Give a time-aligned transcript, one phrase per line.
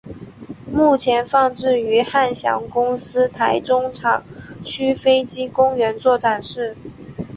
[0.71, 4.23] 目前放置于汉翔公司台中厂
[4.63, 6.75] 区飞机公园做展示。